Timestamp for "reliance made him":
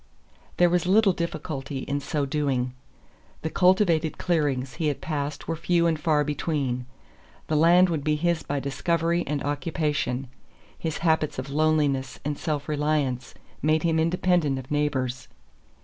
12.67-13.99